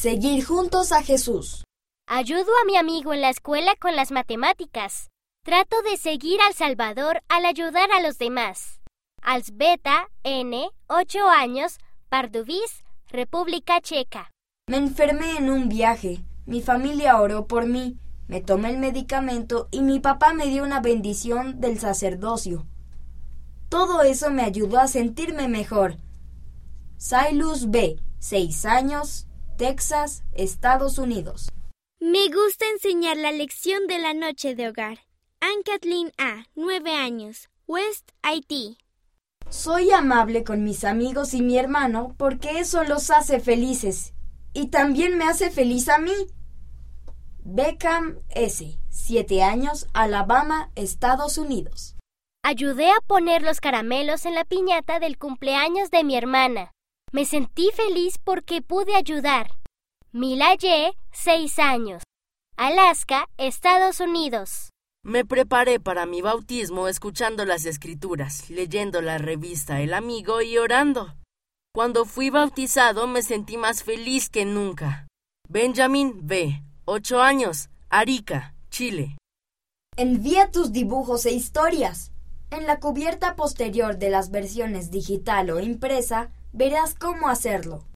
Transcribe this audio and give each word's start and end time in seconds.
Seguir 0.00 0.44
juntos 0.44 0.92
a 0.92 1.02
Jesús. 1.02 1.64
Ayudo 2.06 2.52
a 2.62 2.64
mi 2.66 2.76
amigo 2.76 3.12
en 3.12 3.20
la 3.20 3.30
escuela 3.30 3.74
con 3.80 3.96
las 3.96 4.12
matemáticas. 4.12 5.08
Trato 5.44 5.82
de 5.82 5.96
seguir 5.96 6.40
al 6.40 6.54
Salvador 6.54 7.20
al 7.28 7.44
ayudar 7.44 7.90
a 7.90 8.00
los 8.00 8.16
demás. 8.16 8.80
Alsbeta 9.22 10.08
N, 10.22 10.70
8 10.86 11.28
años, 11.28 11.78
Pardubice, 12.08 12.84
República 13.08 13.80
Checa. 13.80 14.30
Me 14.68 14.76
enfermé 14.76 15.36
en 15.36 15.50
un 15.50 15.68
viaje. 15.68 16.20
Mi 16.46 16.62
familia 16.62 17.20
oró 17.20 17.48
por 17.48 17.66
mí. 17.66 17.98
Me 18.28 18.40
tomé 18.40 18.70
el 18.70 18.78
medicamento 18.78 19.66
y 19.72 19.82
mi 19.82 19.98
papá 19.98 20.32
me 20.32 20.46
dio 20.46 20.62
una 20.62 20.78
bendición 20.78 21.60
del 21.60 21.80
sacerdocio. 21.80 22.68
Todo 23.68 24.02
eso 24.02 24.30
me 24.30 24.42
ayudó 24.42 24.78
a 24.78 24.86
sentirme 24.86 25.48
mejor. 25.48 25.96
Silas 26.98 27.68
B., 27.72 28.00
6 28.20 28.64
años, 28.64 29.27
Texas, 29.58 30.22
Estados 30.34 30.98
Unidos. 30.98 31.48
Me 31.98 32.28
gusta 32.28 32.64
enseñar 32.70 33.16
la 33.16 33.32
lección 33.32 33.88
de 33.88 33.98
la 33.98 34.14
noche 34.14 34.54
de 34.54 34.68
hogar. 34.68 35.00
Anne 35.40 35.64
Kathleen 35.64 36.12
A., 36.16 36.46
9 36.54 36.94
años, 36.94 37.48
West 37.66 38.12
Haití. 38.22 38.78
Soy 39.50 39.90
amable 39.90 40.44
con 40.44 40.62
mis 40.62 40.84
amigos 40.84 41.34
y 41.34 41.42
mi 41.42 41.58
hermano 41.58 42.14
porque 42.16 42.60
eso 42.60 42.84
los 42.84 43.10
hace 43.10 43.40
felices. 43.40 44.14
Y 44.52 44.68
también 44.68 45.18
me 45.18 45.24
hace 45.24 45.50
feliz 45.50 45.88
a 45.88 45.98
mí. 45.98 46.14
Beckham 47.40 48.20
S., 48.28 48.78
7 48.90 49.42
años, 49.42 49.88
Alabama, 49.92 50.70
Estados 50.76 51.36
Unidos. 51.36 51.96
Ayudé 52.44 52.92
a 52.92 53.00
poner 53.04 53.42
los 53.42 53.60
caramelos 53.60 54.24
en 54.24 54.36
la 54.36 54.44
piñata 54.44 55.00
del 55.00 55.18
cumpleaños 55.18 55.90
de 55.90 56.04
mi 56.04 56.16
hermana. 56.16 56.70
Me 57.10 57.24
sentí 57.24 57.70
feliz 57.74 58.18
porque 58.22 58.60
pude 58.60 58.94
ayudar. 58.94 59.57
Mila 60.18 60.54
Y, 60.54 60.92
6 61.12 61.60
años. 61.60 62.02
Alaska, 62.56 63.28
Estados 63.36 64.00
Unidos. 64.00 64.70
Me 65.04 65.24
preparé 65.24 65.78
para 65.78 66.06
mi 66.06 66.22
bautismo 66.22 66.88
escuchando 66.88 67.44
las 67.44 67.64
escrituras, 67.66 68.50
leyendo 68.50 69.00
la 69.00 69.18
revista 69.18 69.80
El 69.80 69.94
Amigo 69.94 70.42
y 70.42 70.58
orando. 70.58 71.14
Cuando 71.72 72.04
fui 72.04 72.30
bautizado 72.30 73.06
me 73.06 73.22
sentí 73.22 73.56
más 73.58 73.84
feliz 73.84 74.28
que 74.28 74.44
nunca. 74.44 75.06
Benjamin 75.48 76.26
B., 76.26 76.64
8 76.84 77.22
años, 77.22 77.70
Arica, 77.88 78.56
Chile. 78.70 79.18
Envía 79.96 80.50
tus 80.50 80.72
dibujos 80.72 81.26
e 81.26 81.30
historias. 81.30 82.10
En 82.50 82.66
la 82.66 82.80
cubierta 82.80 83.36
posterior 83.36 83.98
de 83.98 84.10
las 84.10 84.32
versiones 84.32 84.90
digital 84.90 85.50
o 85.50 85.60
impresa 85.60 86.32
verás 86.52 86.96
cómo 86.96 87.28
hacerlo. 87.28 87.84